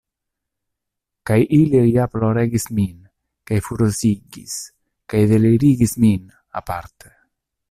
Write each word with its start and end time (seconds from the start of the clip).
Kaj 1.29 1.37
ili 1.57 1.81
ja 1.97 2.07
ploregis 2.15 2.65
min 2.79 2.97
kaj 3.51 3.61
furiozigis 3.67 4.59
kaj 5.13 5.25
delirigis 5.35 5.99
min, 6.07 6.29
aparte. 6.63 7.19